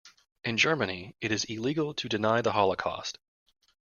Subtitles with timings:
[0.43, 3.19] In Germany it is illegal to deny the holocaust.